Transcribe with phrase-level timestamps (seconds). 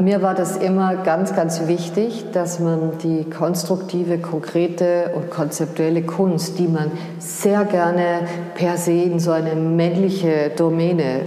[0.00, 6.58] mir war das immer ganz, ganz wichtig, dass man die konstruktive, konkrete und konzeptuelle Kunst,
[6.58, 11.22] die man sehr gerne per se in so eine männliche Domäne äh,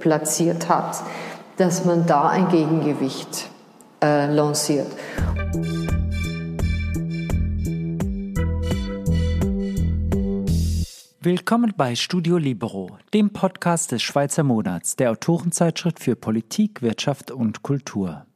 [0.00, 1.02] platziert hat,
[1.56, 3.48] dass man da ein Gegengewicht
[4.02, 4.88] äh, lanciert.
[11.24, 17.62] Willkommen bei Studio Libero, dem Podcast des Schweizer Monats, der Autorenzeitschrift für Politik, Wirtschaft und
[17.62, 18.26] Kultur.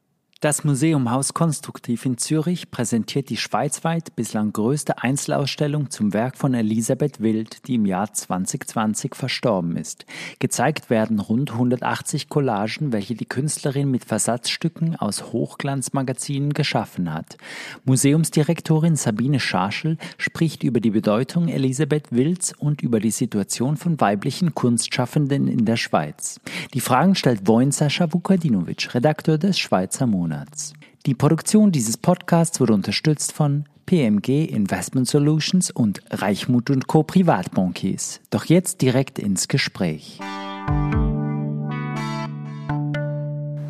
[0.41, 6.55] Das Museum Haus Konstruktiv in Zürich präsentiert die schweizweit bislang größte Einzelausstellung zum Werk von
[6.55, 10.07] Elisabeth Wild, die im Jahr 2020 verstorben ist.
[10.39, 17.37] Gezeigt werden rund 180 Collagen, welche die Künstlerin mit Versatzstücken aus Hochglanzmagazinen geschaffen hat.
[17.85, 24.55] Museumsdirektorin Sabine Scharschel spricht über die Bedeutung Elisabeth Wilds und über die Situation von weiblichen
[24.55, 26.39] Kunstschaffenden in der Schweiz.
[26.75, 30.28] Die Fragen stellt Wojn Sascha Vukadinovic, Redakteur des Schweizer Monats.
[30.29, 30.75] Monats.
[31.07, 37.03] Die Produktion dieses Podcasts wurde unterstützt von PMG Investment Solutions und Reichmut Co.
[37.03, 38.21] Privatbankiers.
[38.29, 40.21] Doch jetzt direkt ins Gespräch.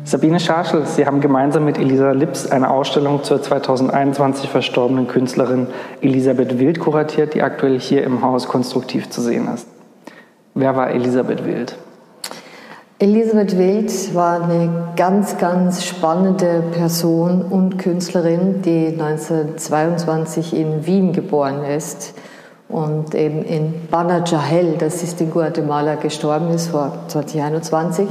[0.03, 5.67] Sabine Scharschel, Sie haben gemeinsam mit Elisa Lips eine Ausstellung zur 2021 verstorbenen Künstlerin
[6.01, 9.67] Elisabeth Wild kuratiert, die aktuell hier im Haus konstruktiv zu sehen ist.
[10.55, 11.77] Wer war Elisabeth Wild?
[13.01, 21.63] Elisabeth Wild war eine ganz, ganz spannende Person und Künstlerin, die 1922 in Wien geboren
[21.63, 22.13] ist
[22.67, 28.05] und eben in Banajahel, das ist in Guatemala, gestorben ist vor 2021.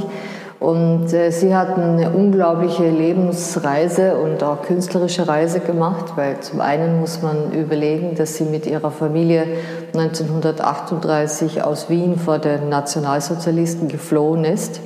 [0.59, 6.99] Und äh, sie hat eine unglaubliche Lebensreise und auch künstlerische Reise gemacht, weil zum einen
[6.99, 9.45] muss man überlegen, dass sie mit ihrer Familie
[9.93, 14.81] 1938 aus Wien vor den Nationalsozialisten geflohen ist.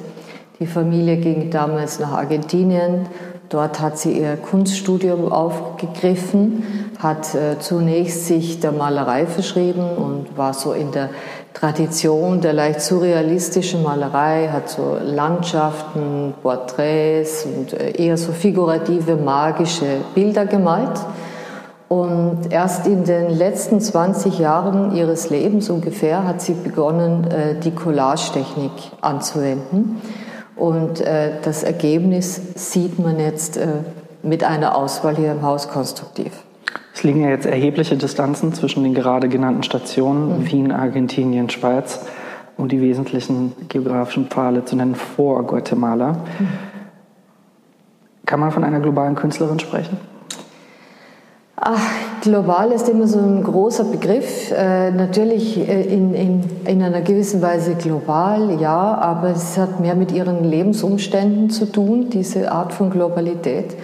[0.60, 3.08] Die Familie ging damals nach Argentinien.
[3.50, 10.54] Dort hat sie ihr Kunststudium aufgegriffen, hat äh, zunächst sich der Malerei verschrieben und war
[10.54, 11.09] so in der
[11.53, 20.02] Tradition der leicht surrealistischen Malerei, hat so Landschaften, Porträts und äh, eher so figurative, magische
[20.16, 21.00] Bilder gemalt.
[21.90, 27.72] Und erst in den letzten 20 Jahren ihres Lebens ungefähr hat sie begonnen, äh, die
[27.72, 28.72] Collage-Technik
[29.02, 30.02] anzuwenden.
[30.56, 33.59] Und äh, das Ergebnis sieht man jetzt
[34.22, 36.31] mit einer Auswahl hier im Haus konstruktiv.
[36.94, 40.52] Es liegen ja jetzt erhebliche Distanzen zwischen den gerade genannten Stationen mhm.
[40.52, 42.06] Wien, Argentinien, Schweiz,
[42.56, 46.14] um die wesentlichen geografischen Pfade zu nennen, vor Guatemala.
[46.14, 46.48] Mhm.
[48.26, 49.98] Kann man von einer globalen Künstlerin sprechen?
[51.56, 51.82] Ach,
[52.22, 54.52] global ist immer so ein großer Begriff.
[54.52, 59.96] Äh, natürlich äh, in, in, in einer gewissen Weise global, ja, aber es hat mehr
[59.96, 63.76] mit ihren Lebensumständen zu tun, diese Art von Globalität.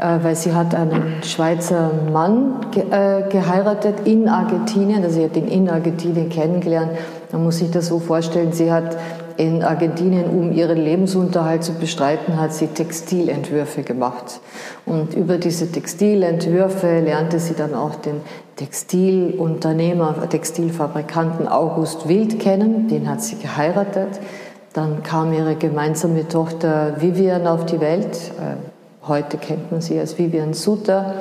[0.00, 5.48] Äh, weil sie hat einen Schweizer Mann äh, geheiratet in Argentinien, also sie hat ihn
[5.48, 6.92] in Argentinien kennengelernt.
[7.32, 8.96] Man muss sich das so vorstellen, sie hat
[9.36, 14.40] in Argentinien, um ihren Lebensunterhalt zu bestreiten, hat sie Textilentwürfe gemacht.
[14.86, 18.22] Und über diese Textilentwürfe lernte sie dann auch den
[18.56, 24.18] Textilunternehmer, Textilfabrikanten August Wild kennen, den hat sie geheiratet.
[24.72, 28.69] Dann kam ihre gemeinsame Tochter Vivian auf die Welt, äh,
[29.08, 31.14] Heute kennt man sie als Vivian Suter.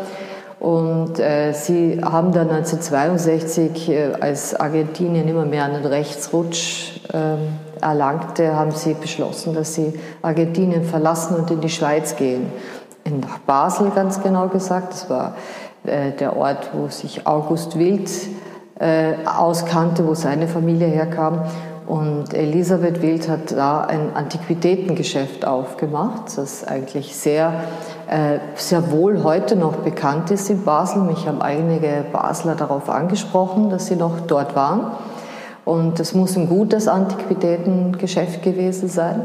[0.60, 8.54] Und äh, sie haben dann 1962, äh, als Argentinien immer mehr einen Rechtsrutsch äh, erlangte,
[8.54, 12.52] haben sie beschlossen, dass sie Argentinien verlassen und in die Schweiz gehen.
[13.06, 14.92] In, nach Basel ganz genau gesagt.
[14.92, 15.36] Das war
[15.86, 18.10] äh, der Ort, wo sich August Wild
[18.80, 21.44] äh, auskannte, wo seine Familie herkam.
[21.90, 27.64] Und Elisabeth Wild hat da ein Antiquitätengeschäft aufgemacht, das eigentlich sehr,
[28.08, 31.02] äh, sehr wohl heute noch bekannt ist in Basel.
[31.02, 34.92] Mich haben einige Basler darauf angesprochen, dass sie noch dort waren.
[35.66, 39.24] Und das muss ein gutes Antiquitätengeschäft gewesen sein.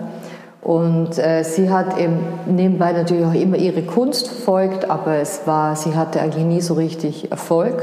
[0.63, 5.77] Und äh, sie hat eben nebenbei natürlich auch immer ihre Kunst verfolgt, aber es war,
[5.77, 7.83] sie hatte eigentlich nie so richtig Erfolg.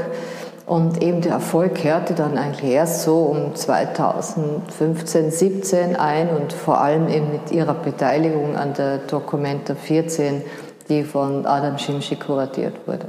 [0.72, 6.80] Und eben der Erfolg kehrte dann eigentlich erst so um 2015, 17 ein und vor
[6.80, 10.40] allem eben mit ihrer Beteiligung an der Dokumenta 14,
[10.88, 13.04] die von Adam Schimschi kuratiert wurde.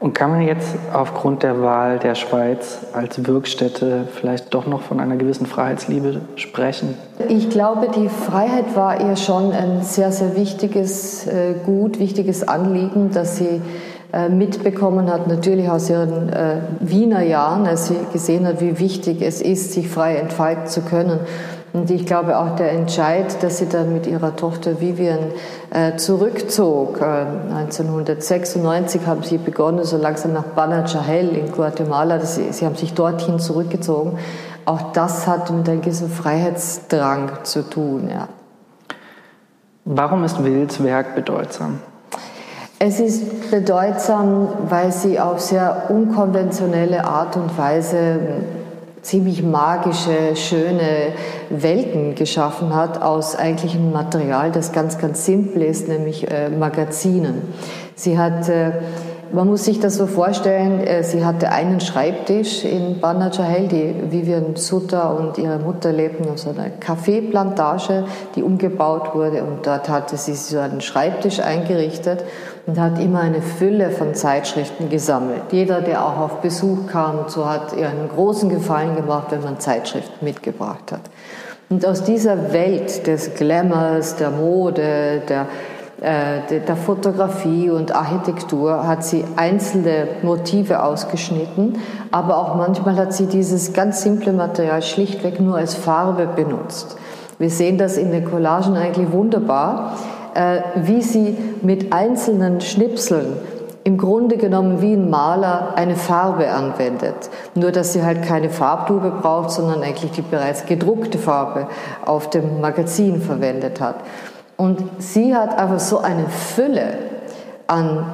[0.00, 4.98] Und kann man jetzt aufgrund der Wahl der Schweiz als Wirkstätte vielleicht doch noch von
[4.98, 6.96] einer gewissen Freiheitsliebe sprechen?
[7.28, 13.12] Ich glaube, die Freiheit war ihr schon ein sehr, sehr wichtiges äh, Gut, wichtiges Anliegen,
[13.12, 13.62] dass sie
[14.28, 19.42] mitbekommen hat, natürlich aus ihren äh, Wiener Jahren, als sie gesehen hat, wie wichtig es
[19.42, 21.20] ist, sich frei entfalten zu können.
[21.76, 25.32] Und ich glaube auch der Entscheid, dass sie dann mit ihrer Tochter Vivian
[25.70, 27.02] äh, zurückzog.
[27.02, 32.18] Äh, 1996 haben sie begonnen, so langsam nach Banachahel in Guatemala.
[32.20, 34.18] Sie, sie haben sich dorthin zurückgezogen.
[34.64, 38.08] Auch das hat mit einem gewissen Freiheitsdrang zu tun.
[38.10, 38.28] Ja.
[39.84, 41.80] Warum ist Wills Werk bedeutsam?
[42.78, 48.18] Es ist bedeutsam, weil sie auf sehr unkonventionelle Art und Weise
[49.00, 51.14] ziemlich magische, schöne
[51.48, 57.40] Welten geschaffen hat aus eigentlichem Material, das ganz, ganz simpel ist, nämlich äh, Magazinen.
[57.94, 58.72] Sie hat äh,
[59.32, 63.94] man muss sich das so vorstellen, äh, sie hatte einen Schreibtisch in Banda Jahel, die
[64.10, 68.04] Vivian Sutter und ihre Mutter lebten auf so einer Kaffeeplantage,
[68.36, 72.24] die umgebaut wurde und dort hatte sie so einen Schreibtisch eingerichtet
[72.66, 75.42] und hat immer eine Fülle von Zeitschriften gesammelt.
[75.52, 79.60] Jeder, der auch auf Besuch kam, so hat ihr einen großen Gefallen gemacht, wenn man
[79.60, 81.02] Zeitschriften mitgebracht hat.
[81.68, 85.46] Und aus dieser Welt des Glamours, der Mode, der
[86.00, 91.78] äh, der Fotografie und Architektur hat sie einzelne Motive ausgeschnitten,
[92.10, 96.98] aber auch manchmal hat sie dieses ganz simple Material schlichtweg nur als Farbe benutzt.
[97.38, 99.96] Wir sehen das in den Collagen eigentlich wunderbar,
[100.76, 103.36] wie sie mit einzelnen Schnipseln
[103.86, 107.30] im Grunde genommen wie ein Maler eine Farbe anwendet.
[107.54, 111.68] Nur, dass sie halt keine Farbtube braucht, sondern eigentlich die bereits gedruckte Farbe
[112.04, 113.94] auf dem Magazin verwendet hat.
[114.56, 116.98] Und sie hat aber so eine Fülle
[117.68, 118.06] an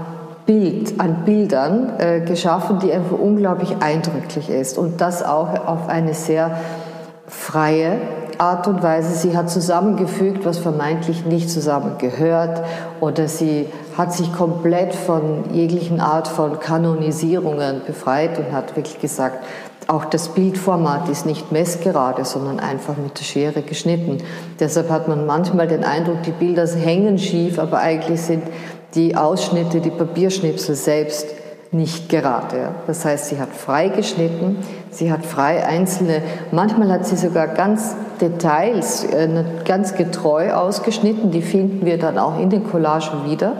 [0.44, 4.76] Bild, an Bildern äh, geschaffen, die einfach unglaublich eindrücklich ist.
[4.76, 6.50] Und das auch auf eine sehr
[7.26, 7.98] freie
[8.40, 9.14] Art und Weise.
[9.14, 12.62] Sie hat zusammengefügt, was vermeintlich nicht zusammengehört,
[13.00, 19.44] oder sie hat sich komplett von jeglichen Art von Kanonisierungen befreit und hat wirklich gesagt,
[19.88, 24.18] auch das Bildformat ist nicht messgerade, sondern einfach mit der Schere geschnitten.
[24.60, 28.44] Deshalb hat man manchmal den Eindruck, die Bilder hängen schief, aber eigentlich sind
[28.94, 31.26] die Ausschnitte, die Papierschnipsel selbst
[31.72, 32.74] nicht gerade.
[32.86, 34.58] Das heißt, sie hat frei geschnitten,
[34.90, 39.28] sie hat frei einzelne, manchmal hat sie sogar ganz Details äh,
[39.64, 43.56] ganz getreu ausgeschnitten, die finden wir dann auch in den Collagen wieder.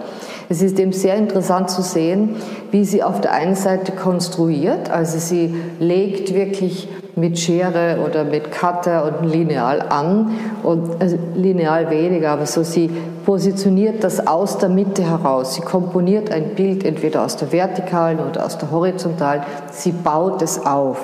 [0.48, 2.36] Es ist eben sehr interessant zu sehen,
[2.70, 8.50] wie sie auf der einen Seite konstruiert, also sie legt wirklich mit Schere oder mit
[8.52, 10.32] Cutter und Lineal an
[10.62, 12.90] und also Lineal weniger, aber so sie
[13.26, 15.54] positioniert das aus der Mitte heraus.
[15.54, 19.42] Sie komponiert ein Bild entweder aus der vertikalen oder aus der horizontalen.
[19.70, 20.98] Sie baut es auf,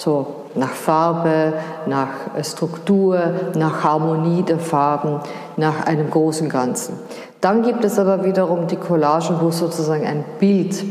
[0.00, 1.52] so nach Farbe,
[1.86, 2.08] nach
[2.42, 3.20] Struktur,
[3.54, 5.20] nach Harmonie der Farben,
[5.56, 6.94] nach einem großen Ganzen.
[7.40, 10.82] Dann gibt es aber wiederum die Collagen, wo sozusagen ein Bild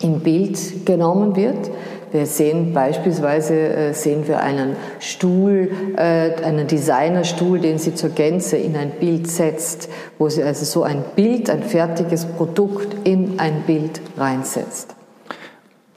[0.00, 1.70] im Bild genommen wird.
[2.10, 8.56] Wir sehen beispielsweise äh, sehen wir einen Stuhl, äh, einen Designerstuhl, den sie zur Gänze
[8.56, 13.62] in ein Bild setzt, wo sie also so ein Bild, ein fertiges Produkt in ein
[13.66, 14.97] Bild reinsetzt.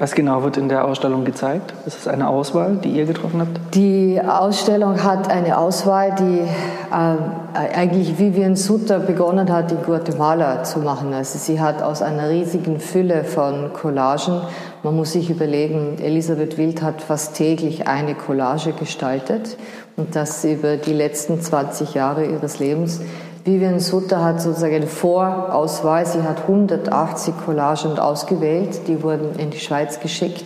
[0.01, 1.75] Was genau wird in der Ausstellung gezeigt?
[1.85, 3.75] Ist es eine Auswahl, die ihr getroffen habt?
[3.75, 10.79] Die Ausstellung hat eine Auswahl, die äh, eigentlich Vivian Sutter begonnen hat, in Guatemala zu
[10.79, 11.13] machen.
[11.13, 14.41] Also sie hat aus einer riesigen Fülle von Collagen,
[14.81, 19.55] man muss sich überlegen, Elisabeth Wild hat fast täglich eine Collage gestaltet
[19.97, 23.01] und das über die letzten 20 Jahre ihres Lebens.
[23.43, 26.05] Vivian Sutter hat sozusagen eine Vorauswahl.
[26.05, 28.87] Sie hat 180 Collagen ausgewählt.
[28.87, 30.45] Die wurden in die Schweiz geschickt,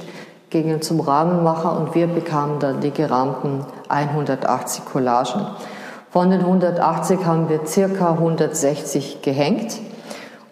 [0.50, 5.46] gingen zum Rahmenmacher und wir bekamen dann die gerahmten 180 Collagen.
[6.10, 9.82] Von den 180 haben wir circa 160 gehängt.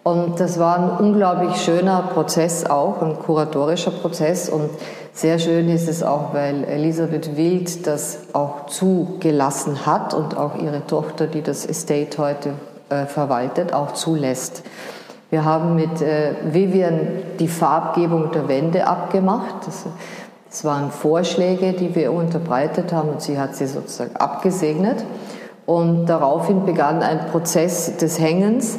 [0.02, 4.50] Und das war ein unglaublich schöner Prozess auch, ein kuratorischer Prozess.
[4.50, 4.68] Und
[5.14, 10.86] sehr schön ist es auch, weil Elisabeth Wild das auch zugelassen hat und auch ihre
[10.86, 12.54] Tochter, die das Estate heute
[12.88, 14.64] äh, verwaltet, auch zulässt.
[15.30, 19.66] Wir haben mit äh, Vivian die Farbgebung der Wände abgemacht.
[19.66, 19.84] Das,
[20.50, 25.04] das waren Vorschläge, die wir unterbreitet haben und sie hat sie sozusagen abgesegnet.
[25.64, 28.78] Und daraufhin begann ein Prozess des Hängens,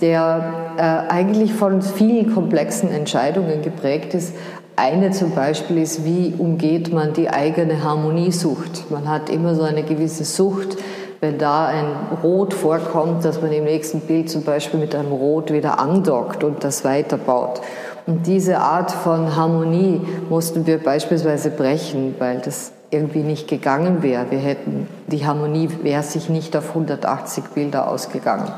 [0.00, 4.34] der äh, eigentlich von vielen komplexen Entscheidungen geprägt ist.
[4.76, 8.90] Eine zum Beispiel ist, wie umgeht man die eigene Harmoniesucht?
[8.90, 10.78] Man hat immer so eine gewisse Sucht,
[11.20, 11.86] wenn da ein
[12.22, 16.64] Rot vorkommt, dass man im nächsten Bild zum Beispiel mit einem Rot wieder andockt und
[16.64, 17.60] das weiterbaut.
[18.06, 24.30] Und diese Art von Harmonie mussten wir beispielsweise brechen, weil das irgendwie nicht gegangen wäre.
[24.30, 28.52] Wir hätten, die Harmonie wäre sich nicht auf 180 Bilder ausgegangen.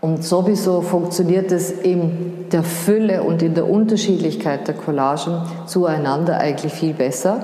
[0.00, 6.72] Und sowieso funktioniert es in der Fülle und in der Unterschiedlichkeit der Collagen zueinander eigentlich
[6.72, 7.40] viel besser.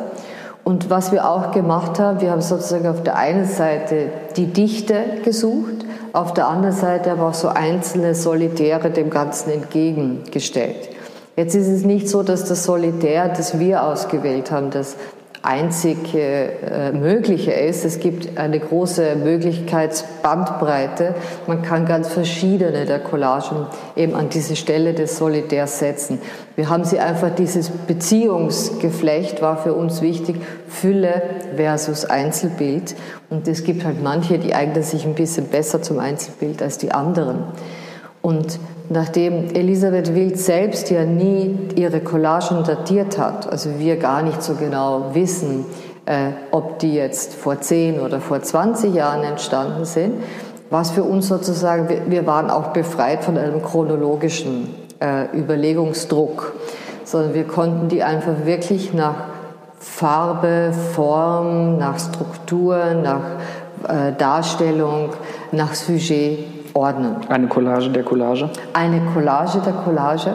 [0.65, 4.97] Und was wir auch gemacht haben, wir haben sozusagen auf der einen Seite die Dichte
[5.25, 10.89] gesucht, auf der anderen Seite aber auch so einzelne Solitäre dem Ganzen entgegengestellt.
[11.37, 14.97] Jetzt ist es nicht so, dass das Solitär, das wir ausgewählt haben, das
[15.47, 17.85] einzig äh, Mögliche ist.
[17.85, 21.15] Es gibt eine große Möglichkeitsbandbreite.
[21.47, 26.19] Man kann ganz verschiedene der Collagen eben an diese Stelle des Solitärs setzen.
[26.57, 30.37] Wir haben sie einfach, dieses Beziehungsgeflecht war für uns wichtig,
[30.69, 31.23] Fülle
[31.55, 32.97] versus Einzelbild.
[33.31, 36.93] Und es gibt halt manche, die eignen sich ein bisschen besser zum Einzelbild als die
[36.93, 37.45] anderen.
[38.21, 44.43] Und nachdem Elisabeth Wild selbst ja nie ihre Collagen datiert hat, also wir gar nicht
[44.43, 45.65] so genau wissen,
[46.07, 50.15] äh, ob die jetzt vor 10 oder vor 20 Jahren entstanden sind,
[50.71, 56.55] war es für uns sozusagen, wir, wir waren auch befreit von einem chronologischen äh, Überlegungsdruck,
[57.05, 59.15] sondern wir konnten die einfach wirklich nach
[59.79, 63.21] Farbe, Form, nach Struktur, nach
[63.89, 65.11] äh, Darstellung,
[65.53, 67.17] nach Sujet ordnen.
[67.29, 68.51] Eine Collage der Collage?
[68.73, 70.35] Eine Collage der Collage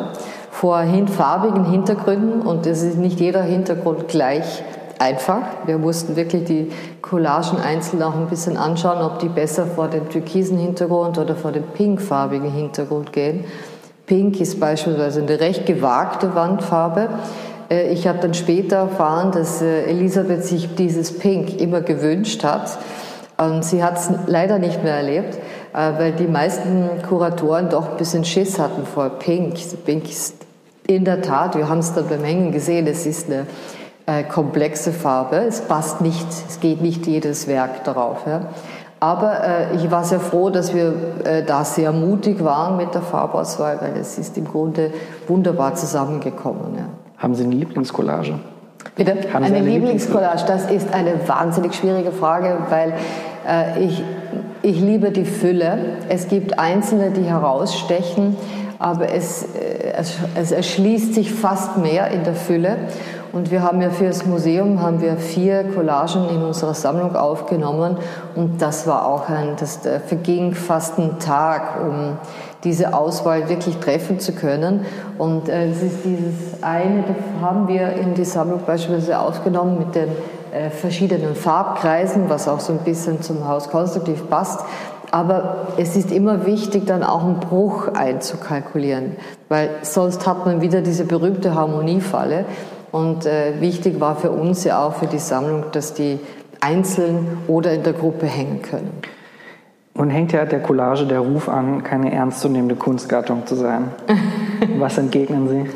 [0.51, 4.63] vor farbigen Hintergründen und es ist nicht jeder Hintergrund gleich
[4.99, 5.41] einfach.
[5.65, 6.71] Wir mussten wirklich die
[7.01, 11.51] Collagen einzeln auch ein bisschen anschauen, ob die besser vor dem türkisen Hintergrund oder vor
[11.51, 13.45] dem pinkfarbigen Hintergrund gehen.
[14.05, 17.09] Pink ist beispielsweise eine recht gewagte Wandfarbe.
[17.69, 22.77] Äh, ich habe dann später erfahren, dass äh, Elisabeth sich dieses Pink immer gewünscht hat.
[23.37, 25.37] Und sie hat es leider nicht mehr erlebt.
[25.73, 29.55] Äh, weil die meisten Kuratoren doch ein bisschen Schiss hatten vor Pink.
[29.85, 30.35] Pink ist
[30.87, 33.45] in der Tat, wir haben es dann beim Hängen gesehen, es ist eine
[34.05, 35.37] äh, komplexe Farbe.
[35.37, 38.25] Es passt nicht, es geht nicht jedes Werk darauf.
[38.25, 38.41] Ja.
[38.99, 43.01] Aber äh, ich war sehr froh, dass wir äh, da sehr mutig waren mit der
[43.01, 44.91] Farbauswahl, weil es ist im Grunde
[45.27, 46.75] wunderbar zusammengekommen.
[46.77, 46.85] Ja.
[47.17, 48.39] Haben Sie eine Lieblingscollage?
[48.95, 49.15] Bitte?
[49.33, 52.93] Haben eine, eine Lieblingscollage, das ist eine wahnsinnig schwierige Frage, weil
[53.47, 54.03] äh, ich
[54.61, 55.97] ich liebe die Fülle.
[56.09, 58.35] Es gibt Einzelne, die herausstechen,
[58.79, 62.77] aber es, äh, es, es, erschließt sich fast mehr in der Fülle.
[63.31, 67.95] Und wir haben ja für das Museum haben wir vier Collagen in unserer Sammlung aufgenommen
[68.35, 72.17] und das war auch ein, das äh, verging fast ein Tag, um
[72.65, 74.85] diese Auswahl wirklich treffen zu können.
[75.17, 79.95] Und äh, es ist dieses eine, das haben wir in die Sammlung beispielsweise aufgenommen mit
[79.95, 80.09] den
[80.51, 84.59] äh, verschiedenen Farbkreisen, was auch so ein bisschen zum Haus konstruktiv passt.
[85.11, 89.17] Aber es ist immer wichtig, dann auch einen Bruch einzukalkulieren,
[89.49, 92.45] weil sonst hat man wieder diese berühmte Harmoniefalle.
[92.91, 96.19] Und äh, wichtig war für uns ja auch für die Sammlung, dass die
[96.61, 98.91] einzeln oder in der Gruppe hängen können.
[99.93, 103.91] Nun hängt ja der Collage der Ruf an, keine ernstzunehmende Kunstgattung zu sein.
[104.77, 105.69] Was entgegnen Sie?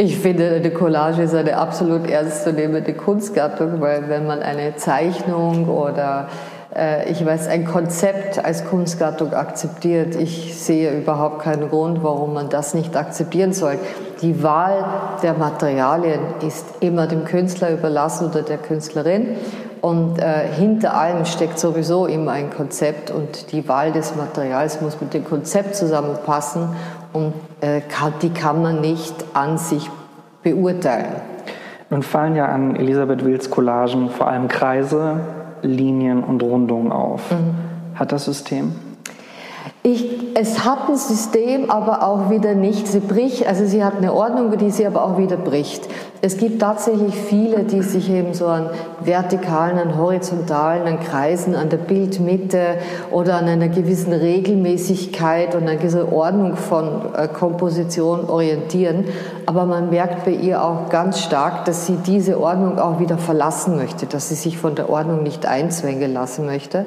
[0.00, 6.28] Ich finde, eine Collage ist eine absolut ernstzunehmende Kunstgattung, weil wenn man eine Zeichnung oder
[6.72, 12.48] äh, ich weiß, ein Konzept als Kunstgattung akzeptiert, ich sehe überhaupt keinen Grund, warum man
[12.48, 13.76] das nicht akzeptieren soll.
[14.22, 14.84] Die Wahl
[15.24, 19.36] der Materialien ist immer dem Künstler überlassen oder der Künstlerin.
[19.80, 25.00] Und äh, hinter allem steckt sowieso immer ein Konzept und die Wahl des Materials muss
[25.00, 26.70] mit dem Konzept zusammenpassen
[27.12, 29.90] und äh, kann, die kann man nicht an sich
[30.42, 31.16] beurteilen.
[31.90, 35.20] Nun fallen ja an Elisabeth Wills Collagen vor allem Kreise,
[35.62, 37.30] Linien und Rundungen auf.
[37.30, 37.54] Mhm.
[37.94, 38.72] Hat das System?
[39.90, 40.04] Ich,
[40.34, 42.86] es hat ein System, aber auch wieder nicht.
[42.86, 45.88] Sie bricht, also sie hat eine Ordnung, die sie aber auch wieder bricht.
[46.20, 48.68] Es gibt tatsächlich viele, die sich eben so an
[49.00, 52.76] vertikalen, an horizontalen, an Kreisen, an der Bildmitte
[53.10, 59.06] oder an einer gewissen Regelmäßigkeit und einer gewissen Ordnung von äh, Komposition orientieren.
[59.46, 63.76] Aber man merkt bei ihr auch ganz stark, dass sie diese Ordnung auch wieder verlassen
[63.76, 66.84] möchte, dass sie sich von der Ordnung nicht einzwängen lassen möchte.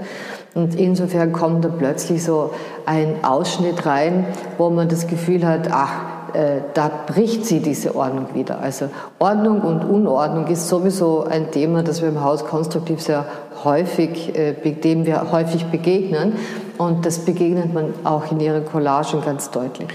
[0.54, 2.52] Und insofern kommt da plötzlich so
[2.86, 4.26] ein Ausschnitt rein,
[4.58, 5.94] wo man das Gefühl hat, ach,
[6.34, 8.60] äh, da bricht sie diese Ordnung wieder.
[8.60, 8.90] Also
[9.20, 13.26] Ordnung und Unordnung ist sowieso ein Thema, das wir im Haus konstruktiv sehr
[13.64, 16.34] häufig, äh, dem wir häufig begegnen.
[16.78, 19.88] Und das begegnet man auch in ihren Collagen ganz deutlich.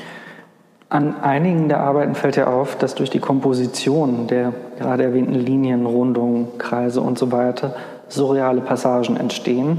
[0.88, 5.84] An einigen der Arbeiten fällt ja auf, dass durch die Komposition der gerade erwähnten Linien,
[5.84, 7.74] Rundungen, Kreise und so weiter
[8.08, 9.78] surreale Passagen entstehen,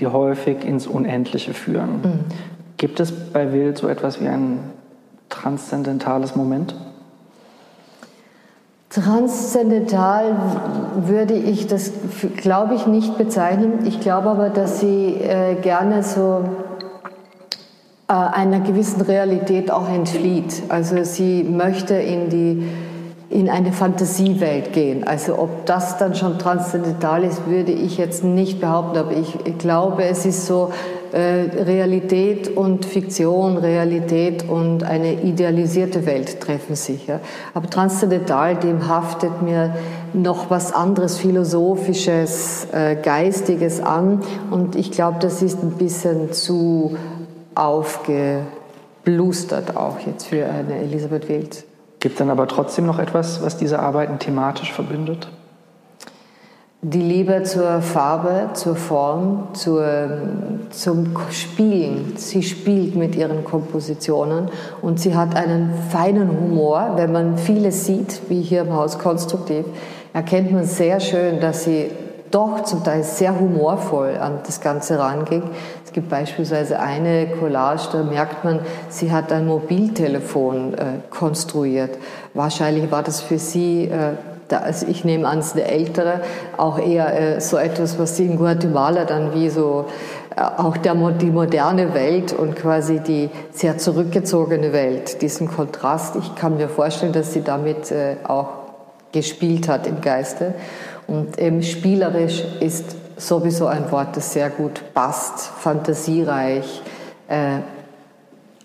[0.00, 2.00] die häufig ins Unendliche führen.
[2.02, 2.20] Mhm.
[2.76, 4.58] Gibt es bei Wild so etwas wie ein
[5.28, 6.74] transzendentales Moment?
[8.90, 10.36] Transzendental
[10.96, 11.92] würde ich das,
[12.36, 13.86] glaube ich, nicht bezeichnen.
[13.86, 16.44] Ich glaube aber, dass sie äh, gerne so
[18.06, 20.62] äh, einer gewissen Realität auch entflieht.
[20.68, 22.68] Also sie möchte in die
[23.34, 25.04] in eine Fantasiewelt gehen.
[25.04, 30.04] Also ob das dann schon transzendental ist, würde ich jetzt nicht behaupten, aber ich, glaube,
[30.04, 30.70] es ist so
[31.10, 37.08] äh, Realität und Fiktion, Realität und eine idealisierte Welt treffen sich.
[37.08, 37.18] Ja.
[37.54, 39.74] Aber transzendental, dem haftet mir
[40.12, 44.22] noch was anderes, philosophisches, äh, geistiges an
[44.52, 46.96] und ich glaube, das ist ein bisschen zu
[47.56, 51.64] aufgeblustert auch jetzt für eine Elisabeth Wild.
[52.04, 55.26] Gibt dann aber trotzdem noch etwas, was diese Arbeiten thematisch verbindet?
[56.82, 60.18] Die Liebe zur Farbe, zur Form, zur,
[60.68, 62.12] zum Spielen.
[62.16, 64.50] Sie spielt mit ihren Kompositionen
[64.82, 66.92] und sie hat einen feinen Humor.
[66.96, 69.64] Wenn man vieles sieht, wie hier im Haus konstruktiv,
[70.12, 71.90] erkennt man sehr schön, dass sie
[72.34, 75.44] doch zum Teil sehr humorvoll an das Ganze ranging.
[75.84, 81.96] Es gibt beispielsweise eine Collage, da merkt man, sie hat ein Mobiltelefon äh, konstruiert.
[82.34, 84.14] Wahrscheinlich war das für sie, äh,
[84.50, 86.22] also ich nehme an, es ist eine ältere,
[86.56, 89.86] auch eher äh, so etwas, was sie in Guatemala dann wie so
[90.36, 96.16] äh, auch der, die moderne Welt und quasi die sehr zurückgezogene Welt, diesen Kontrast.
[96.16, 98.64] Ich kann mir vorstellen, dass sie damit äh, auch
[99.12, 100.54] gespielt hat im Geiste.
[101.06, 106.82] Und eben spielerisch ist sowieso ein Wort, das sehr gut passt, fantasiereich,
[107.28, 107.58] äh,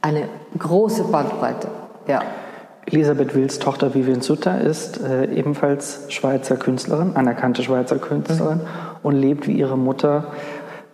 [0.02, 1.68] eine große Bandbreite.
[2.08, 2.22] Ja.
[2.86, 8.68] Elisabeth Wills Tochter Vivian Sutter ist äh, ebenfalls Schweizer Künstlerin, anerkannte Schweizer Künstlerin mhm.
[9.04, 10.26] und lebt wie ihre Mutter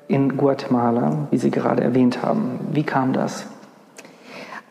[0.07, 2.59] in Guatemala, wie Sie gerade erwähnt haben.
[2.71, 3.45] Wie kam das?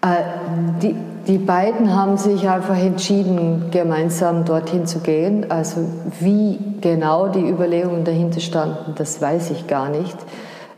[0.05, 0.95] Äh, die,
[1.27, 5.51] die beiden haben sich einfach entschieden, gemeinsam dorthin zu gehen.
[5.51, 5.81] Also
[6.21, 10.17] wie genau die Überlegungen dahinter standen, das weiß ich gar nicht.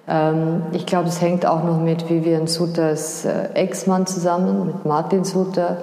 [0.08, 5.24] Ähm, ich glaube, es hängt auch noch mit Vivian Sutters äh, Ex-Mann zusammen, mit Martin
[5.24, 5.78] Sutter.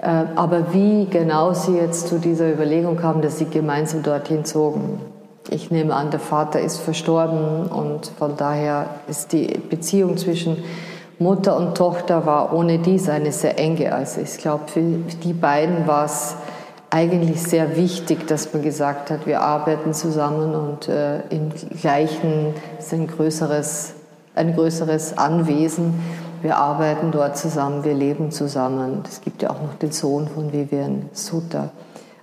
[0.00, 4.98] Äh, aber wie genau sie jetzt zu dieser Überlegung kamen, dass sie gemeinsam dorthin zogen,
[5.50, 10.58] ich nehme an, der Vater ist verstorben und von daher ist die Beziehung zwischen
[11.22, 13.94] Mutter und Tochter war ohne dies eine sehr enge.
[13.94, 16.34] Also ich glaube, für die beiden war es
[16.90, 22.92] eigentlich sehr wichtig, dass man gesagt hat, wir arbeiten zusammen und äh, im gleichen ist
[22.92, 23.94] ein größeres,
[24.34, 25.94] ein größeres Anwesen.
[26.42, 29.02] Wir arbeiten dort zusammen, wir leben zusammen.
[29.08, 31.70] Es gibt ja auch noch den Sohn von Vivian Sutter.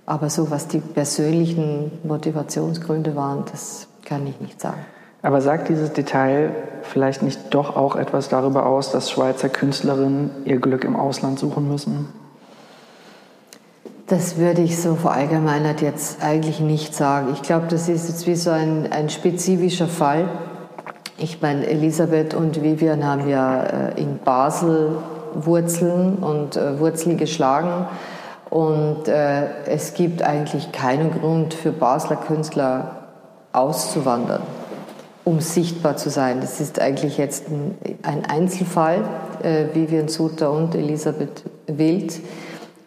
[0.06, 4.84] Aber so, was die persönlichen Motivationsgründe waren, das kann ich nicht sagen.
[5.22, 6.50] Aber sagt dieses Detail
[6.82, 11.68] vielleicht nicht doch auch etwas darüber aus, dass Schweizer Künstlerinnen ihr Glück im Ausland suchen
[11.68, 12.08] müssen?
[14.06, 17.28] Das würde ich so verallgemeinert jetzt eigentlich nicht sagen.
[17.32, 20.28] Ich glaube, das ist jetzt wie so ein, ein spezifischer Fall.
[21.16, 24.96] Ich meine, Elisabeth und Vivian haben ja äh, in Basel
[25.34, 27.86] Wurzeln und äh, Wurzeln geschlagen.
[28.48, 32.96] Und äh, es gibt eigentlich keinen Grund für Basler Künstler
[33.52, 34.42] auszuwandern
[35.24, 36.40] um sichtbar zu sein.
[36.40, 39.04] Das ist eigentlich jetzt ein, ein Einzelfall,
[39.42, 42.20] äh, Vivian Suter und Elisabeth Wild,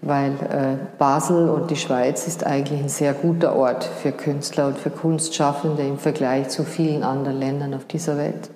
[0.02, 4.78] weil äh, Basel und die Schweiz ist eigentlich ein sehr guter Ort für Künstler und
[4.78, 8.50] für Kunstschaffende im Vergleich zu vielen anderen Ländern auf dieser Welt.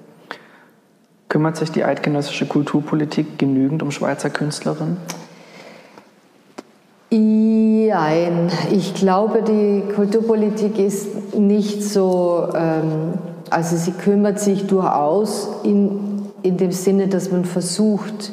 [1.30, 4.98] Kümmert sich die eidgenössische Kulturpolitik genügend um Schweizer Künstlerinnen?
[7.10, 13.13] Nein, ich glaube, die Kulturpolitik ist nicht so ähm,
[13.52, 18.32] also sie kümmert sich durchaus in, in dem Sinne, dass man versucht,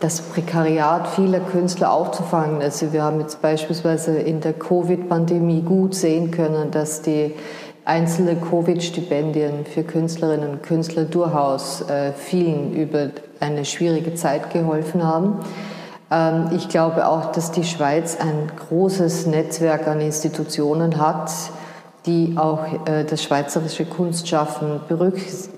[0.00, 2.60] das Prekariat vieler Künstler aufzufangen.
[2.60, 7.34] Also wir haben jetzt beispielsweise in der Covid-Pandemie gut sehen können, dass die
[7.84, 15.40] einzelnen Covid-Stipendien für Künstlerinnen und Künstler durchaus äh, vielen über eine schwierige Zeit geholfen haben.
[16.10, 21.30] Ähm, ich glaube auch, dass die Schweiz ein großes Netzwerk an Institutionen hat,
[22.06, 24.80] die auch äh, das schweizerische Kunstschaffen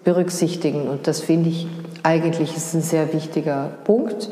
[0.04, 0.88] berücksichtigen.
[0.88, 1.66] Und das finde ich
[2.02, 4.28] eigentlich ist ein sehr wichtiger Punkt.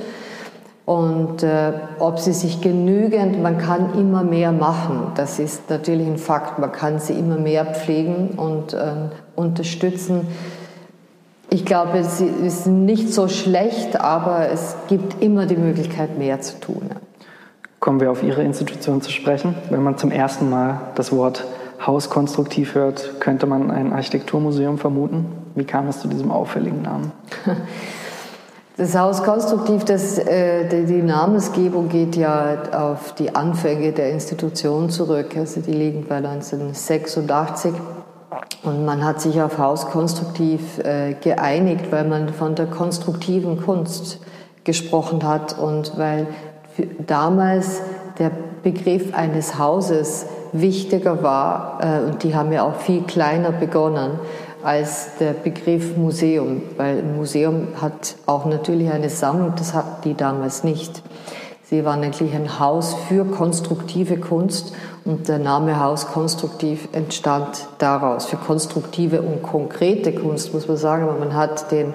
[0.87, 6.19] Und äh, ob sie sich genügend, man kann immer mehr machen, das ist natürlich ein
[6.19, 8.93] Fakt, man kann sie immer mehr pflegen und äh,
[9.35, 10.29] unterstützen.
[11.49, 16.61] Ich glaube, sie ist nicht so schlecht, aber es gibt immer die Möglichkeit, mehr zu
[16.61, 16.91] tun.
[17.81, 19.55] Kommen wir auf Ihre Institution zu sprechen.
[19.71, 21.45] Wenn man zum ersten Mal das Wort
[21.87, 25.27] Haus konstruktiv hört, könnte man ein Architekturmuseum vermuten.
[25.55, 27.13] Wie kam es zu diesem auffälligen Namen?
[28.77, 35.37] Das Haus Konstruktiv, das, äh, die Namensgebung geht ja auf die Anfänge der Institution zurück.
[35.37, 37.73] Also die liegen bei 1986.
[38.65, 44.19] Und man hat sich auf Haus Konstruktiv äh, geeinigt, weil man von der konstruktiven Kunst
[44.65, 46.27] gesprochen hat und weil
[47.07, 47.81] damals
[48.19, 48.33] der
[48.65, 54.19] Begriff eines Hauses wichtiger war, äh, und die haben ja auch viel kleiner begonnen,
[54.63, 60.15] als der Begriff Museum, weil ein Museum hat auch natürlich eine Sammlung, das hat die
[60.15, 61.03] damals nicht.
[61.65, 68.27] Sie waren eigentlich ein Haus für konstruktive Kunst und der Name Haus Konstruktiv entstand daraus.
[68.27, 71.93] Für konstruktive und konkrete Kunst muss man sagen, aber man hat den,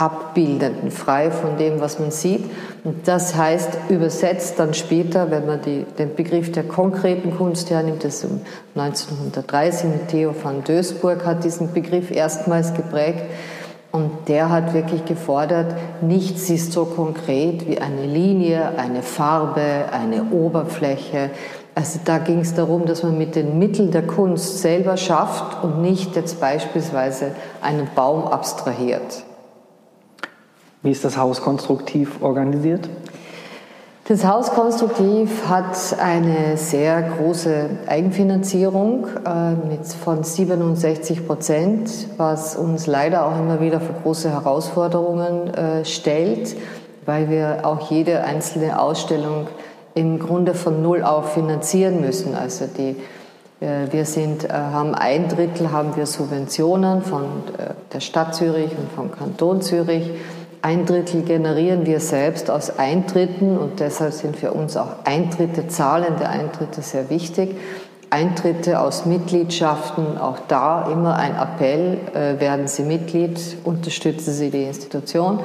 [0.02, 2.44] Abbildenden, frei von dem, was man sieht.
[2.84, 8.04] Und das heißt, übersetzt dann später, wenn man die, den Begriff der konkreten Kunst hernimmt,
[8.04, 8.42] das um
[8.76, 13.26] 1930 mit Theo van Doesburg hat diesen Begriff erstmals geprägt.
[13.92, 19.62] Und der hat wirklich gefordert, nichts ist so konkret wie eine Linie, eine Farbe,
[19.92, 21.30] eine Oberfläche.
[21.76, 25.80] Also da ging es darum, dass man mit den Mitteln der Kunst selber schafft und
[25.84, 29.26] nicht jetzt beispielsweise einen Baum abstrahiert.
[30.84, 32.90] Wie ist das Haus konstruktiv organisiert?
[34.08, 42.88] Das Haus Konstruktiv hat eine sehr große Eigenfinanzierung äh, mit von 67 Prozent, was uns
[42.88, 46.58] leider auch immer wieder für große Herausforderungen äh, stellt,
[47.06, 49.48] weil wir auch jede einzelne Ausstellung
[49.94, 52.34] im Grunde von Null auf finanzieren müssen.
[52.34, 52.96] Also die,
[53.64, 57.24] äh, wir sind, äh, haben ein Drittel haben wir Subventionen von
[57.58, 60.10] äh, der Stadt Zürich und vom Kanton Zürich.
[60.64, 66.30] Ein Drittel generieren wir selbst aus Eintritten und deshalb sind für uns auch Eintritte, zahlende
[66.30, 67.56] Eintritte sehr wichtig.
[68.12, 74.66] Eintritte aus Mitgliedschaften, auch da immer ein Appell, äh, werden Sie Mitglied, unterstützen Sie die
[74.66, 75.40] Institution.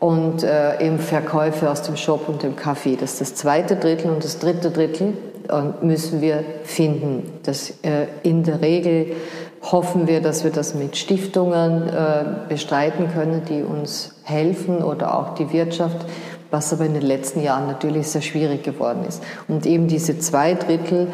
[0.00, 2.96] Und äh, eben Verkäufe aus dem Shop und dem Kaffee.
[2.96, 5.12] Das ist das zweite Drittel und das dritte Drittel
[5.48, 7.38] äh, müssen wir finden.
[7.44, 9.12] Das äh, in der Regel
[9.62, 15.34] hoffen wir, dass wir das mit Stiftungen äh, bestreiten können, die uns helfen oder auch
[15.34, 16.06] die Wirtschaft,
[16.50, 19.22] was aber in den letzten Jahren natürlich sehr schwierig geworden ist.
[19.48, 21.08] Und eben diese zwei Drittel,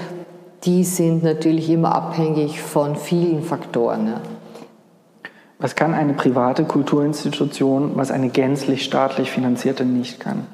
[0.65, 4.07] die sind natürlich immer abhängig von vielen Faktoren.
[4.07, 4.21] Ja.
[5.59, 10.47] Was kann eine private Kulturinstitution, was eine gänzlich staatlich finanzierte nicht kann?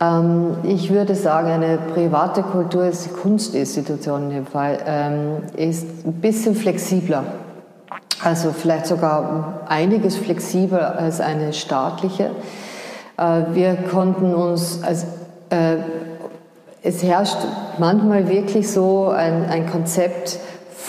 [0.00, 6.54] Ähm, ich würde sagen, eine private Kultur, Kunstinstitution in dem Fall, ähm, ist ein bisschen
[6.54, 7.24] flexibler.
[8.22, 12.30] Also vielleicht sogar einiges flexibler als eine staatliche.
[13.16, 15.06] Äh, wir konnten uns, also,
[15.50, 15.76] äh,
[16.82, 17.38] es herrscht
[17.78, 20.38] manchmal wirklich so ein, ein Konzept,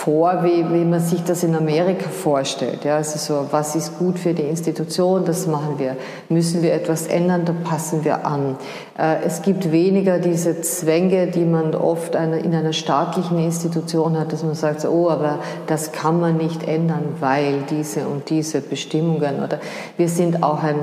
[0.04, 2.84] vor, wie, wie man sich das in Amerika vorstellt.
[2.84, 5.96] Ja, also so, was ist gut für die Institution, das machen wir.
[6.30, 8.56] Müssen wir etwas ändern, da passen wir an.
[8.98, 14.42] Äh, es gibt weniger diese Zwänge, die man oft in einer staatlichen Institution hat, dass
[14.42, 19.42] man sagt, oh, aber das kann man nicht ändern, weil diese und diese Bestimmungen.
[19.44, 19.60] Oder
[19.98, 20.76] wir sind auch ein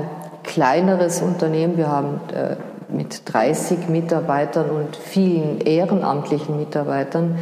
[0.44, 1.76] kleineres Unternehmen.
[1.76, 2.54] Wir haben äh,
[2.94, 7.36] mit 30 Mitarbeitern und vielen ehrenamtlichen Mitarbeitern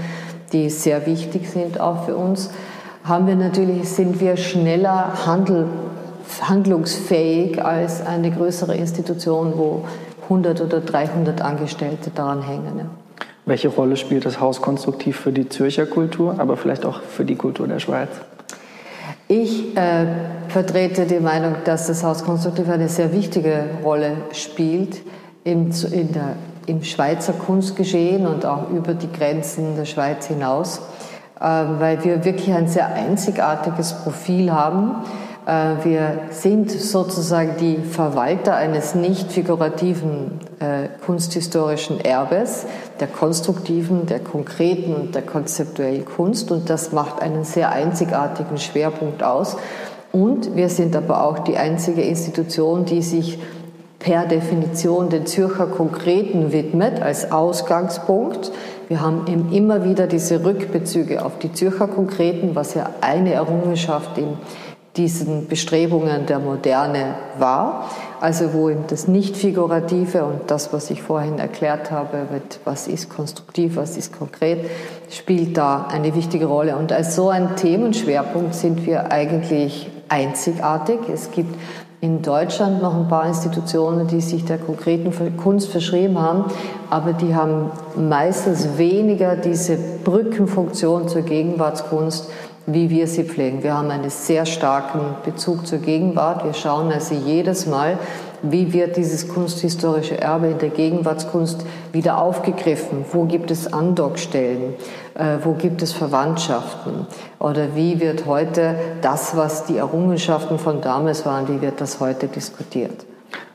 [0.53, 2.51] die sehr wichtig sind auch für uns,
[3.05, 5.67] haben wir natürlich, sind wir schneller handel,
[6.43, 9.85] handlungsfähig als eine größere Institution, wo
[10.25, 12.91] 100 oder 300 Angestellte daran hängen.
[13.45, 17.37] Welche Rolle spielt das Haus konstruktiv für die Zürcher Kultur, aber vielleicht auch für die
[17.37, 18.09] Kultur der Schweiz?
[19.29, 20.07] Ich äh,
[20.49, 25.01] vertrete die Meinung, dass das Haus konstruktiv eine sehr wichtige Rolle spielt
[25.45, 30.81] in, in der im Schweizer Kunstgeschehen und auch über die Grenzen der Schweiz hinaus,
[31.41, 34.97] äh, weil wir wirklich ein sehr einzigartiges Profil haben.
[35.47, 42.67] Äh, wir sind sozusagen die Verwalter eines nicht figurativen äh, kunsthistorischen Erbes,
[42.99, 46.51] der konstruktiven, der konkreten und der konzeptuellen Kunst.
[46.51, 49.57] Und das macht einen sehr einzigartigen Schwerpunkt aus.
[50.11, 53.39] Und wir sind aber auch die einzige Institution, die sich
[53.99, 58.53] per Definition den Zürcher Konkreten widmet als Ausgangspunkt.
[58.89, 64.37] Wir haben immer wieder diese Rückbezüge auf die Zürcher Konkreten, was ja eine Errungenschaft in
[64.97, 67.91] diesen Bestrebungen der Moderne war.
[68.21, 73.11] Also wo eben das Nicht-Figurative und das, was ich vorhin erklärt habe, mit was ist
[73.11, 74.71] konstruktiv, was ist konkret,
[75.11, 76.77] spielt da eine wichtige Rolle.
[76.77, 81.01] Und als so ein Themenschwerpunkt sind wir eigentlich einzigartig.
[81.13, 81.55] Es gibt
[82.01, 86.45] in Deutschland noch ein paar Institutionen, die sich der konkreten Kunst verschrieben haben,
[86.91, 92.31] aber die haben meistens weniger diese Brückenfunktion zur Gegenwartskunst,
[92.67, 93.63] wie wir sie pflegen.
[93.63, 96.45] Wir haben einen sehr starken Bezug zur Gegenwart.
[96.45, 97.97] Wir schauen also jedes Mal,
[98.43, 103.05] wie wird dieses kunsthistorische Erbe in der Gegenwartskunst wieder aufgegriffen?
[103.13, 104.75] Wo gibt es Andockstellen?
[105.15, 107.07] Äh, wo gibt es Verwandtschaften?
[107.39, 112.29] Oder wie wird heute das, was die Errungenschaften von damals waren, wie wird das heute
[112.29, 113.07] diskutiert?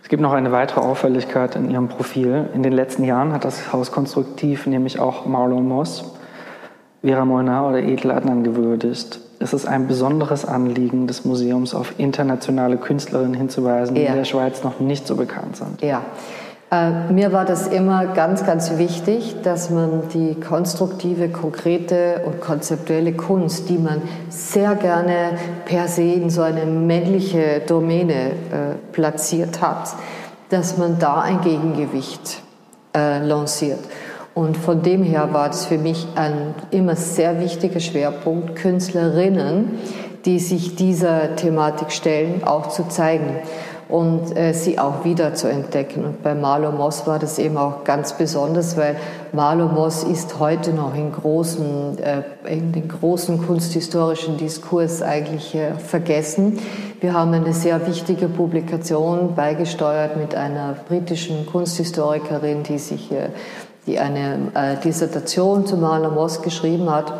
[0.03, 2.49] Es gibt noch eine weitere Auffälligkeit in Ihrem Profil.
[2.53, 6.03] In den letzten Jahren hat das Haus Konstruktiv nämlich auch Marlon Moss
[7.03, 9.20] Vera Molnar oder Edel Adnan gewürdigt.
[9.41, 14.01] Es ist ein besonderes Anliegen des Museums, auf internationale Künstlerinnen hinzuweisen, ja.
[14.03, 15.81] die in der Schweiz noch nicht so bekannt sind.
[15.81, 16.03] Ja.
[16.71, 23.13] Äh, mir war das immer ganz, ganz wichtig, dass man die konstruktive, konkrete und konzeptuelle
[23.13, 28.33] Kunst, die man sehr gerne per se in so eine männliche Domäne äh,
[28.93, 29.95] platziert hat,
[30.49, 32.41] dass man da ein Gegengewicht
[32.95, 33.79] äh, lanciert.
[34.33, 39.79] Und von dem her war es für mich ein immer sehr wichtiger Schwerpunkt, Künstlerinnen,
[40.25, 43.37] die sich dieser Thematik stellen, auch zu zeigen
[43.91, 46.05] und äh, sie auch wieder zu entdecken.
[46.05, 48.95] Und bei Marlo Moss war das eben auch ganz besonders, weil
[49.33, 55.73] Marlo Moss ist heute noch in, großen, äh, in den großen kunsthistorischen Diskurs eigentlich äh,
[55.73, 56.59] vergessen.
[57.01, 63.29] Wir haben eine sehr wichtige Publikation beigesteuert mit einer britischen Kunsthistorikerin, die sich äh,
[63.87, 67.13] die eine äh, Dissertation zu Marlon Moss geschrieben hat.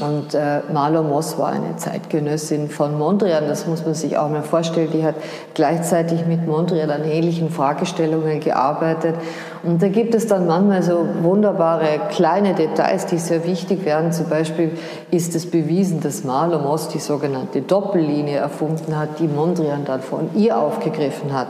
[0.00, 4.42] Und äh, Marlon Moss war eine Zeitgenössin von Mondrian, das muss man sich auch mal
[4.42, 4.90] vorstellen.
[4.92, 5.16] Die hat
[5.54, 9.16] gleichzeitig mit Mondrian an ähnlichen Fragestellungen gearbeitet.
[9.64, 14.12] Und da gibt es dann manchmal so wunderbare kleine Details, die sehr wichtig werden.
[14.12, 14.70] Zum Beispiel
[15.10, 20.30] ist es bewiesen, dass Marlon Moss die sogenannte Doppellinie erfunden hat, die Mondrian dann von
[20.36, 21.48] ihr aufgegriffen hat.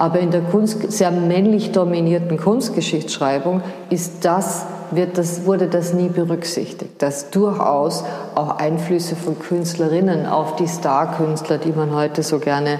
[0.00, 6.08] Aber in der Kunst, sehr männlich dominierten Kunstgeschichtsschreibung ist das, wird das, wurde das nie
[6.08, 8.04] berücksichtigt, dass durchaus
[8.36, 12.78] auch Einflüsse von Künstlerinnen auf die Star-Künstler, die man heute so gerne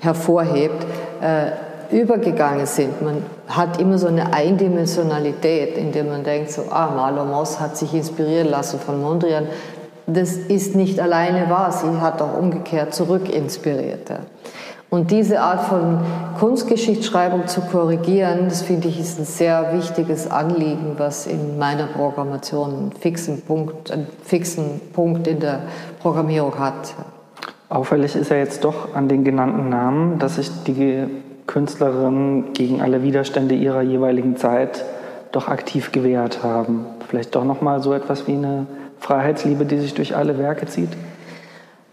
[0.00, 0.86] hervorhebt,
[1.20, 1.50] äh,
[1.94, 3.02] übergegangen sind.
[3.02, 7.76] Man hat immer so eine Eindimensionalität, in der man denkt, so, ah, Marlon Moss hat
[7.76, 9.48] sich inspirieren lassen von Mondrian.
[10.06, 14.08] Das ist nicht alleine wahr, sie hat auch umgekehrt zurück inspiriert.
[14.08, 14.20] Ja.
[14.94, 15.98] Und diese Art von
[16.38, 22.70] Kunstgeschichtsschreibung zu korrigieren, das finde ich ist ein sehr wichtiges Anliegen, was in meiner Programmation
[22.70, 25.62] einen fixen Punkt, einen fixen Punkt in der
[26.00, 26.94] Programmierung hat.
[27.68, 31.06] Auffällig ist ja jetzt doch an den genannten Namen, dass sich die
[31.48, 34.84] Künstlerinnen gegen alle Widerstände ihrer jeweiligen Zeit
[35.32, 36.86] doch aktiv gewehrt haben.
[37.08, 38.66] Vielleicht doch noch mal so etwas wie eine
[39.00, 40.90] Freiheitsliebe, die sich durch alle Werke zieht?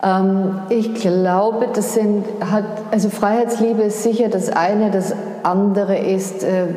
[0.03, 6.43] Ähm, ich glaube, das sind, hat, also Freiheitsliebe ist sicher das eine, das andere ist,
[6.43, 6.67] äh,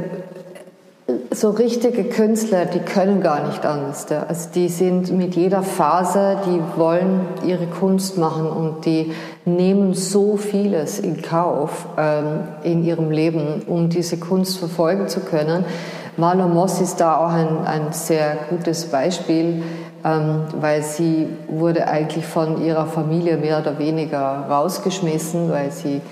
[1.30, 4.06] so richtige Künstler, die können gar nicht anders.
[4.10, 9.12] Also die sind mit jeder Phase, die wollen ihre Kunst machen und die
[9.44, 15.64] nehmen so vieles in Kauf ähm, in ihrem Leben, um diese Kunst verfolgen zu können.
[16.16, 19.62] Marlon Moss ist da auch ein, ein sehr gutes Beispiel
[20.04, 26.02] ähm, weil sie wurde eigentlich von ihrer Familie mehr oder weniger rausgeschmissen, weil sie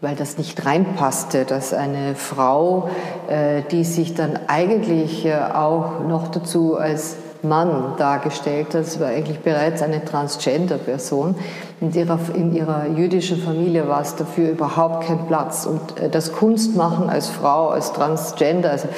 [0.00, 2.88] weil das nicht reinpasste, dass eine Frau,
[3.28, 9.08] äh, die sich dann eigentlich äh, auch noch dazu als Mann dargestellt hat, das war
[9.08, 11.34] eigentlich bereits eine Transgender-Person.
[11.80, 15.66] In ihrer, in ihrer jüdischen Familie war es dafür überhaupt kein Platz.
[15.66, 18.88] Und äh, das Kunstmachen als Frau, als Transgender, also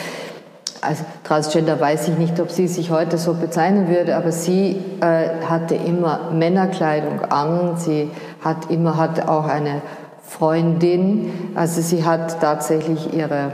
[0.80, 5.44] also Transgender weiß ich nicht, ob sie sich heute so bezeichnen würde, aber sie äh,
[5.46, 8.10] hatte immer Männerkleidung an, sie
[8.42, 9.82] hat immer hatte auch eine
[10.22, 13.52] Freundin, also sie hat tatsächlich ihre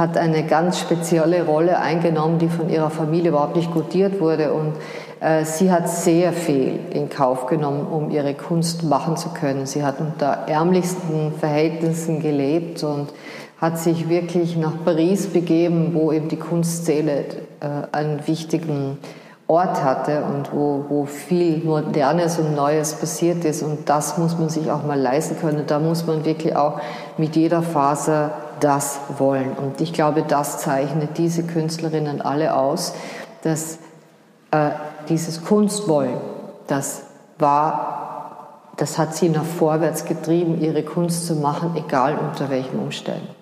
[0.00, 4.52] hat eine ganz spezielle Rolle eingenommen, die von ihrer Familie überhaupt nicht gutiert wurde.
[4.52, 4.72] Und
[5.20, 9.66] äh, sie hat sehr viel in Kauf genommen, um ihre Kunst machen zu können.
[9.66, 13.08] Sie hat unter ärmlichsten Verhältnissen gelebt und
[13.60, 17.24] hat sich wirklich nach Paris begeben, wo eben die Kunstszene
[17.60, 18.98] äh, einen wichtigen
[19.46, 23.62] Ort hatte und wo, wo viel Modernes und Neues passiert ist.
[23.62, 25.64] Und das muss man sich auch mal leisten können.
[25.66, 26.80] Da muss man wirklich auch
[27.18, 29.52] mit jeder Faser das wollen.
[29.52, 32.94] Und ich glaube, das zeichnet diese Künstlerinnen alle aus,
[33.42, 33.78] dass
[34.52, 34.70] äh,
[35.08, 36.16] dieses Kunstwollen,
[36.66, 37.02] das
[37.38, 43.39] war, das hat sie nach vorwärts getrieben, ihre Kunst zu machen, egal unter welchen Umständen.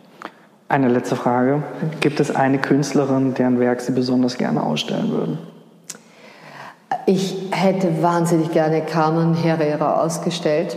[0.70, 1.62] Eine letzte Frage.
[2.00, 5.38] Gibt es eine Künstlerin, deren Werk Sie besonders gerne ausstellen würden?
[7.06, 10.76] Ich hätte wahnsinnig gerne Carmen Herrera ausgestellt.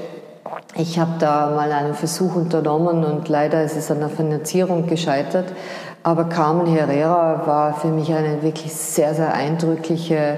[0.75, 5.51] Ich habe da mal einen Versuch unternommen und leider ist es an der Finanzierung gescheitert.
[6.04, 10.38] Aber Carmen Herrera war für mich eine wirklich sehr, sehr eindrückliche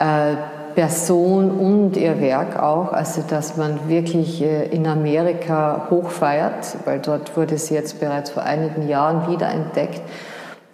[0.00, 0.34] äh,
[0.78, 2.92] Person und ihr Werk auch.
[2.92, 8.44] Also, dass man wirklich äh, in Amerika hochfeiert, weil dort wurde sie jetzt bereits vor
[8.44, 10.00] einigen Jahren wiederentdeckt.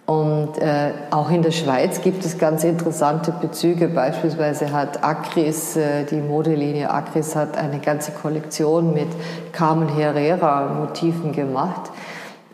[0.05, 3.87] Und äh, auch in der Schweiz gibt es ganz interessante Bezüge.
[3.87, 9.07] Beispielsweise hat Acris, äh, die Modelinie Acris, hat eine ganze Kollektion mit
[9.53, 11.89] Carmen Herrera Motiven gemacht.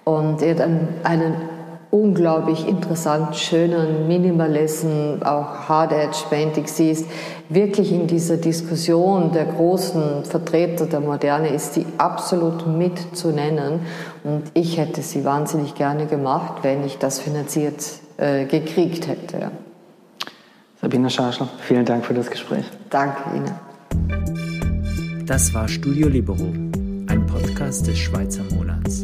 [0.05, 1.35] Und er hat einen, einen
[1.91, 7.05] unglaublich interessant schönen Minimalism, auch Hard Edge Painting siehst,
[7.49, 13.81] wirklich in dieser Diskussion der großen Vertreter der Moderne ist sie absolut mit zu nennen.
[14.23, 17.83] Und ich hätte sie wahnsinnig gerne gemacht, wenn ich das finanziert
[18.17, 19.51] äh, gekriegt hätte.
[20.81, 22.65] Sabine Scharschler, vielen Dank für das Gespräch.
[22.89, 23.51] Danke Ihnen.
[25.25, 26.47] Das war Studio Libero,
[27.07, 29.03] ein Podcast des Schweizer Monats.